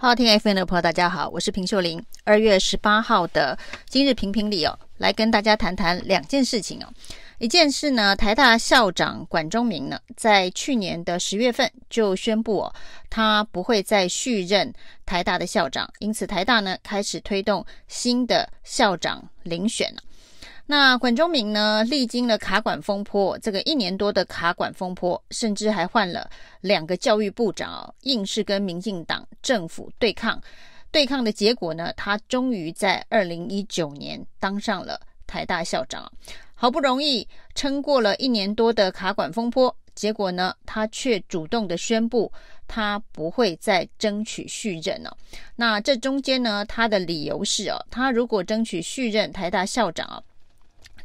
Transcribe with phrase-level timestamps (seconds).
[0.00, 2.00] 好，听 FM 的朋友，大家好，我是平秀玲。
[2.22, 3.58] 二月十八号的
[3.88, 6.86] 今日评评里哦，来跟大家谈谈两件事情哦。
[7.38, 12.74] 一件事呢，台大校长管中闵呢，在去年的十月份就宣布哦，
[13.10, 14.72] 他不会再续任
[15.04, 20.02] 台大的校长，因此台大呢开始推动新的校长遴选了。
[20.70, 26.28] 那管中闵呢，历经了卡管风波，这个一年多的卡管风波，甚至还换了
[26.60, 30.38] 两个教育部长哦，硬是跟民进党政府对抗。
[30.90, 36.06] 对抗的结果呢，他终于在二零一九年当上了台大校长。
[36.54, 42.30] 好不容易撑过了一年多的卡管风波，结果呢，他却主动的宣布
[42.66, 45.16] 他不会再争取续任了。
[45.56, 50.22] 那这中间呢，他的理由是哦，他如果争取续任台大校长啊。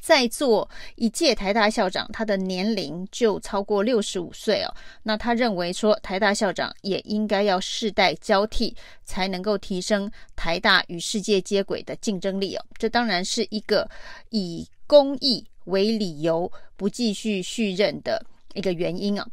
[0.03, 4.75] 在座一届台大校长，他的年龄就超过六十五岁哦。
[5.03, 12.65] 那他认为说，台大校长也应该要世代交替，才能够提升台大与世界接轨的竞争力哦。
[12.77, 13.89] 这当然是一个
[14.31, 18.21] 以公益为理由不继续续任的
[18.55, 19.25] 一个原因啊。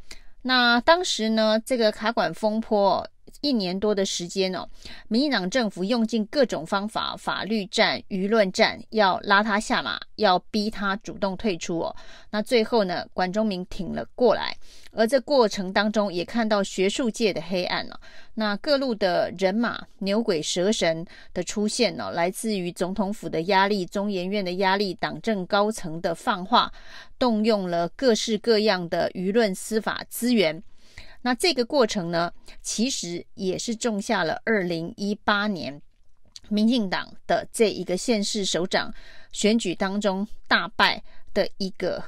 [0.42, 3.04] 那当时呢，这个卡管风波。
[3.40, 4.68] 一年多的时间哦，
[5.08, 11.94] 民进党政府用尽各种方法，法律战、舆论战，要拉他下马，要逼他主动退出哦。
[12.30, 14.56] 那最后呢，管中闵挺了过来，
[14.92, 17.98] 而这过程当中也看到学术界的黑暗了。
[18.34, 26.72] 那各路的人马、牛鬼蛇神的出现呢哦，来自于总统府的压力、中研院的压力、党政高层的放话，
[27.18, 30.62] 动用了各式各样的舆论、司法资源。
[31.22, 32.32] 那这个过程呢，
[32.62, 35.80] 其实也是种下了二零一八年
[36.48, 38.92] 民进党的这一个县市首长
[39.30, 41.02] 选举当中大败
[41.34, 42.02] 的一个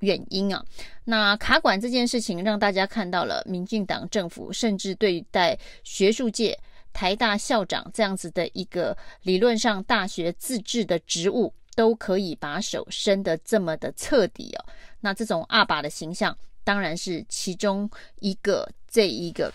[0.00, 0.64] 原因啊。
[1.04, 6.58] 那卡管这件事情让大家看到了民进党政府甚至对待学术界
[6.92, 14.64] 台大校长这样子的一个理论上大学自治的职务都可以把手伸得这么的彻底哦。
[15.00, 16.36] 那这种阿爸的形象。
[16.66, 17.88] 当然是其中
[18.18, 19.52] 一个这一个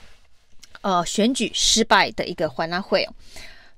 [0.80, 3.14] 呃选举失败的一个欢乐会哦。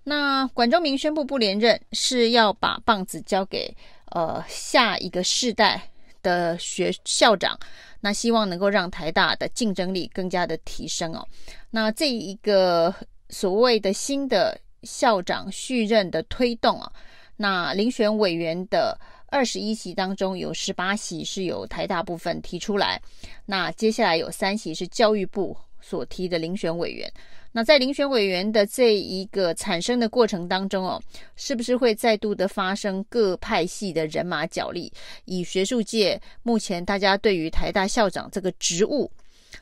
[0.04, 3.76] 那管中闵宣布不连任，是要把棒子交给
[4.12, 5.90] 呃下一个世代
[6.22, 7.58] 的学校长，
[8.02, 11.28] 那希望能够让台大的竞争力更加的提升哦。
[11.72, 12.94] 那这一个
[13.30, 16.92] 所谓的新的校长续任的推动啊，
[17.38, 18.96] 那遴选委员的。
[19.34, 23.02] 二十一席当中有十八席是由台大部分提出来，
[23.48, 27.12] 那接下来有三席是教育部所提的遴选委员。
[27.52, 31.02] 那在遴选委员的这一个产生的过程当中哦，
[31.36, 34.94] 是不是会再度的发生各派系的人马角力？
[35.26, 39.12] 以学术界目前大家对于台大校长这个职务。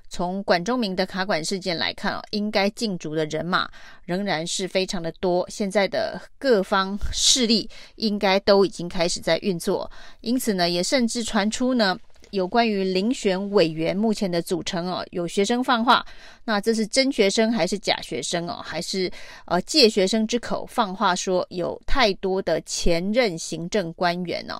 [0.09, 3.69] 从管中明的卡管事件来看啊，应该进驻的人马
[4.05, 5.47] 仍然是非常的多。
[5.49, 9.89] 现在的各方势力应该都已经开始在运作，
[10.21, 11.97] 因此呢，也甚至传出呢。
[12.31, 16.05] 有关于遴选委员目前的组成哦，有学生放话，
[16.45, 18.61] 那这是真学生还是假学生哦？
[18.63, 19.11] 还是
[19.45, 24.59] 呃借学生之口放话说有太多的前任行政官员哦？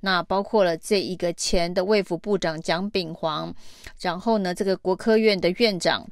[0.00, 3.54] 那包括了这一个前的卫福部长蒋秉煌，
[4.00, 6.06] 然后呢这个国科院的院长，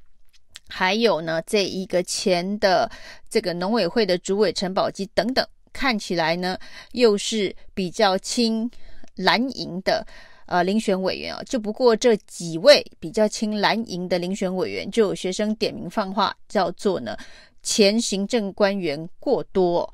[0.68, 2.90] 还有呢这一个前的
[3.30, 6.58] 这个农委会的主委陈宝基等等，看起来呢
[6.92, 8.70] 又是比较亲
[9.16, 10.06] 蓝营的。
[10.48, 17.14] 呃，遴选委员啊，就不过这几位比较亲蓝营的遴选委员，就有学生点名放话，叫做呢
[17.62, 19.92] 前行政官员过多。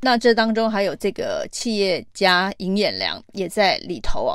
[0.00, 4.34] 那这当中还有这个企业家尹衍梁也在里头哦。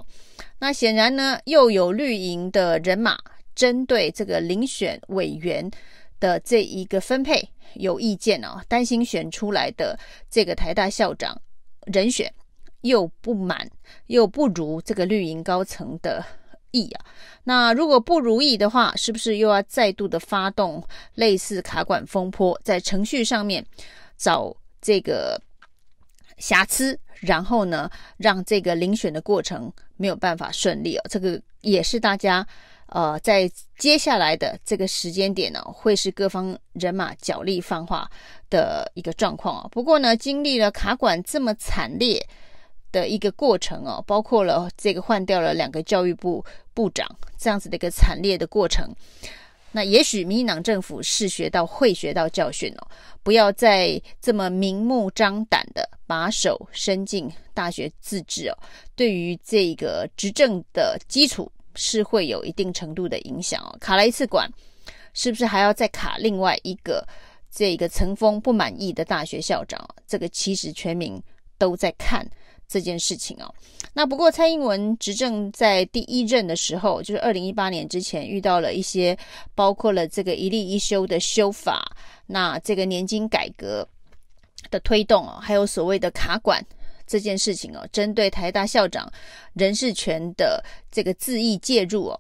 [0.60, 3.18] 那显然呢，又有绿营的人马
[3.54, 5.70] 针对这个遴选委员
[6.20, 10.00] 的这一个分配有意见哦，担心选出来的
[10.30, 11.40] 这个台大校长
[11.92, 12.34] 人选。
[12.82, 13.70] 又不满，
[14.08, 16.24] 又不如这个绿营高层的
[16.72, 17.06] 意啊。
[17.44, 20.82] 那如果不如意的话，是不是又要再度的发动
[21.16, 23.66] 类似卡管风波，在程序上面
[24.18, 25.42] 找这个
[26.38, 31.02] 瑕疵，然后呢，让这个遴选的过程没有办法顺利哦。
[31.10, 32.46] 这个也是大家
[32.86, 38.10] 呃在接下来的这个时间点呢，会是各方人马角力放话
[38.50, 39.68] 的一个状况啊。
[39.72, 42.26] 不过呢，经历了卡管这么惨烈。
[42.92, 46.44] 的一个过程哦，包括了这个换掉了两个教育部
[46.74, 47.08] 部长
[47.38, 48.88] 这样子的一个惨烈的过程。
[49.72, 52.88] 那也许民进党政府是学到会学到教训哦，
[53.22, 58.58] 不要再这么明目张胆的把手伸进大学自治哦，
[58.96, 63.78] 对于这个执政的基础是会有一定程度的影响哦。
[63.80, 64.52] 卡了一次管，
[65.14, 67.08] 是不是还要再卡另外一个
[67.52, 71.22] 这个层峰不满意的大学校长，这个其实全民
[71.60, 72.28] 都在看
[72.70, 73.54] 这件事情哦。
[73.94, 79.18] 那不过蔡英文执政在第一任的时候，就是二零一八年之前，遇到了一些
[79.56, 81.92] 包括了这个一例一休的修法，
[82.28, 83.86] 那这个年金改革
[84.70, 86.64] 的推动哦，还有所谓的卡管
[87.08, 89.12] 这件事情哦，针对台大校长
[89.54, 92.20] 人事权的这个恣意介入哦。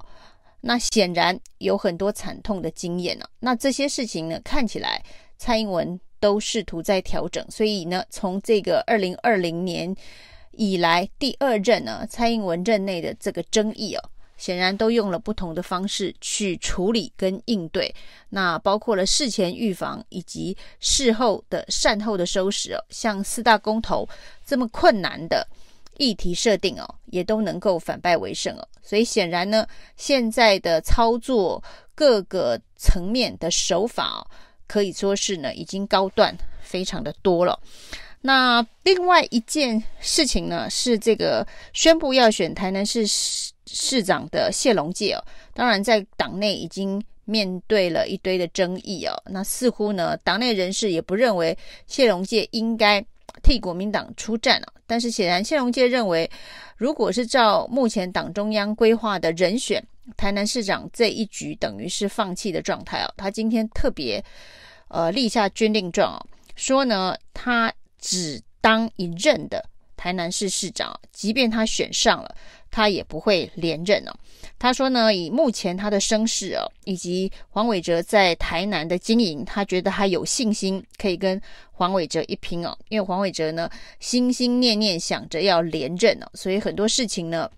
[0.61, 3.29] 那显然有很多惨痛的经验呢、啊。
[3.39, 5.01] 那这些事情呢，看起来
[5.37, 7.45] 蔡英文都试图在调整。
[7.49, 9.95] 所以呢，从这个二零二零年
[10.51, 17.93] 以来第二任呢，蔡英文任内的这个争议哦，显然都用了不同的方式去处理跟应对。
[18.29, 24.07] 那包括了事前预防以及事后的善后的收拾哦，像四大公投
[24.45, 25.47] 这么困难的。
[26.01, 29.67] 议题设定哦，也都能够反败为胜哦，所以显然呢，
[29.97, 31.61] 现在的操作
[31.93, 34.27] 各个层面的手法哦，
[34.65, 37.59] 可以说是呢已经高段非常的多了。
[38.21, 45.23] 那另外一件事情呢，是这个宣布要选台南市市市长的谢龙介哦，
[45.53, 51.57] 当然在党内已经面对了一堆的争议哦，那似乎呢，党内人士也不认为
[51.87, 53.05] 谢龙介应该。
[53.41, 54.73] 替国民党出战啊！
[54.85, 56.29] 但是显然谢龙介认为，
[56.75, 59.81] 如果是照目前党中央规划的人选，
[60.17, 63.13] 台南市长这一局等于是放弃的状态哦。
[63.15, 64.21] 他今天特别
[64.89, 66.19] 呃立下军令状哦，
[66.57, 69.63] 说呢，他只当一任的
[69.95, 72.35] 台南市市长，即便他选上了，
[72.71, 74.13] 他也不会连任哦。
[74.57, 81.41] 他说呢，以目前他的声势哦，以及黄伟哲在台南的经营，他觉得他有信心可以跟
[81.71, 82.77] 黄伟哲一拼哦。
[82.89, 83.69] 因为黄伟哲呢，
[83.99, 87.49] 心心念念想着要连任哦，所以很多事情呢，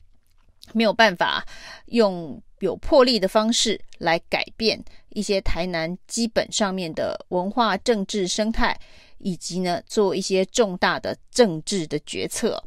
[0.73, 1.45] 没有办法
[1.87, 8.79] 用有魄力的方式来改变一些台南基本上面的文化、政治、生态，
[9.23, 12.61] 以及呢，做一些重大的政治的决策。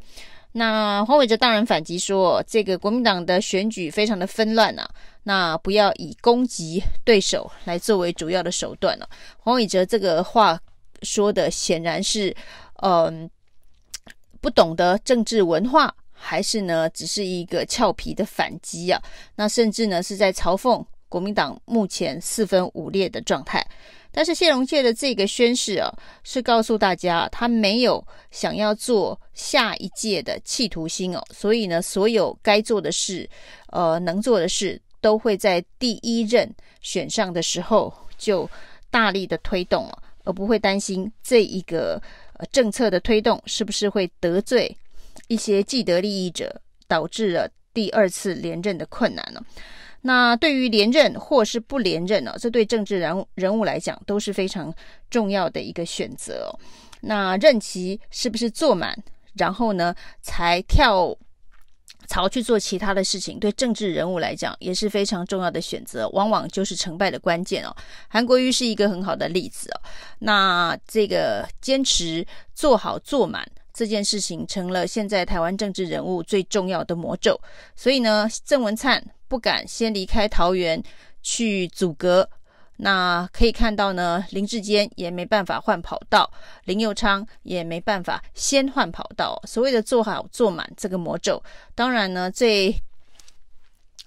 [0.53, 4.89] 那黄伟哲当然反击说，这个国民党的选举非常的纷乱啊，
[5.23, 9.09] 那不要以攻击对手来作为主要的手段了。
[9.37, 10.57] 黄伟哲这个话
[11.01, 12.33] 说的显然是，
[12.83, 13.29] 嗯，
[14.39, 19.01] 不懂得政治文化，还是呢，只是一个俏皮的反击啊？
[19.35, 23.65] 那甚至呢，是在嘲讽国民党目前四分五裂的状态。
[24.15, 28.01] 但是谢龙介的这个宣示啊，是告诉大家他没有
[28.31, 33.29] 想要做下一届的企图心哦，所以呢，所有该做的事，
[33.73, 38.49] 呃，能做的事，都会在第一任选上的时候就
[38.89, 42.01] 大力的推动了，而不会担心这一个
[42.53, 44.73] 政策的推动是不是会得罪
[45.27, 49.41] 一些既得利益者，导致了第二次连任的困难呢？
[50.07, 52.37] 那对于连任或是不连任呢、哦？
[52.39, 54.71] 这对政治人物人物来讲都是非常
[55.09, 56.53] 重要的一个选择哦。
[57.01, 58.95] 那任期是不是做满，
[59.33, 61.17] 然后呢才跳
[62.05, 63.39] 槽去做其他的事情？
[63.39, 67.75] 对政治人物来讲也是非常重要的选择，往往就是成败的关键哦。
[68.07, 69.81] 韩国瑜是一个很好的例子哦。
[70.19, 72.23] 那这个坚持
[72.53, 73.43] 做好做满
[73.73, 77.41] 这件事情，成了现在台湾政治人物最重要的魔咒。
[77.75, 79.03] 所以呢，郑文灿。
[79.27, 80.81] 不敢先离开桃园
[81.23, 82.29] 去阻隔，
[82.77, 86.29] 那可以看到呢，林志坚也没办法换跑道，
[86.65, 89.41] 林佑昌也没办法先换跑道。
[89.45, 91.41] 所谓的做好做满这个魔咒，
[91.73, 92.75] 当然呢，这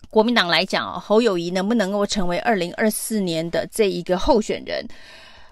[0.09, 4.87] 国民党来讲，侯友谊能不能够成为二零二四年的这一个候选人，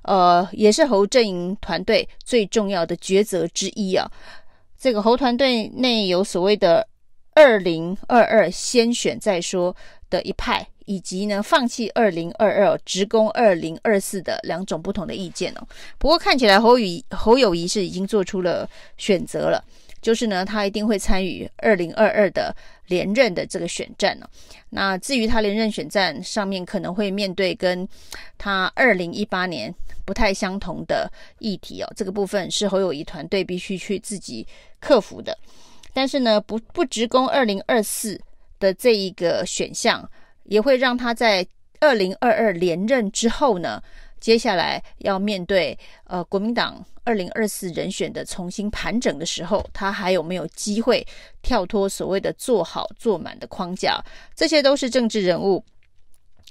[0.03, 4.09] 呃，也是侯阵营团队最重要的抉择之一啊。
[4.79, 6.87] 这个侯团队内有所谓的。
[7.37, 9.77] 二零二二先选再说
[10.09, 15.69] 的一派，以及呢放弃二零二二直攻二零二四的两种不同的意见哦。
[15.99, 18.67] 不过看起来侯友侯友谊是已经做出了
[18.97, 19.63] 选择了，
[20.01, 24.27] 就是呢他一定会参与二零二二的连任的这个选战哦。
[24.71, 27.87] 那至于他连任选战上面可能会面对跟
[28.39, 29.71] 他二零一八年
[30.07, 34.47] 不太相同的议题哦，这个部分是侯友谊团队必须去自己
[34.81, 35.37] 克服的。
[35.97, 38.21] 但是呢，不不直攻二零二四
[38.61, 40.07] 的这一个选项，
[40.45, 41.47] 也会让他在
[41.81, 43.83] 二零二二连任之后呢，
[44.21, 51.03] 接下来要面对呃国民党二零二四人选的重新盘整的时候，他还有没有机会
[51.41, 53.99] 跳脱所谓的做好做满的框架？
[54.35, 55.65] 这些都是政治人物。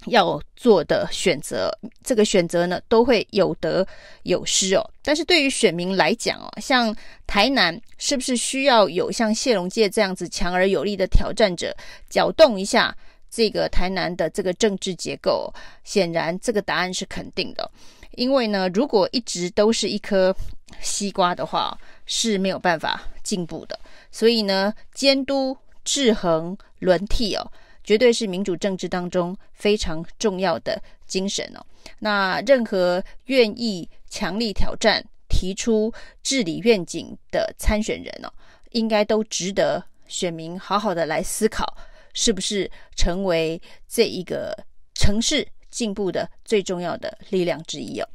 [0.05, 1.71] 要做的选择，
[2.03, 3.85] 这个选择呢，都会有得
[4.23, 4.91] 有失哦。
[5.01, 11.75] 但是对于选民来讲哦，像台南是不是需要有像谢龙介这样子强而有力的挑战者，
[12.09, 12.95] 搅动一下
[13.31, 15.51] 这个台南的这个政治结构？
[15.83, 17.69] 显然，这个答案是肯定的。
[18.11, 20.33] 因为呢，如果一直都是一颗
[20.79, 23.77] 西瓜的话，是没有办法进步的。
[24.11, 27.51] 所以呢，监督、制衡、轮替哦，
[27.85, 31.65] 绝对是民主政治当中非常重要的精神哦。
[31.99, 38.33] 那任何愿意强力挑战、提出治理愿景的参选人哦，
[38.71, 41.77] 应该都值得选民好好的来思考，
[42.13, 44.57] 是不是成为这一个
[44.95, 48.09] 城市进步的最重要的力量之一哦。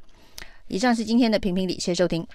[0.66, 2.26] 以上是今天的评评理，谢谢收听。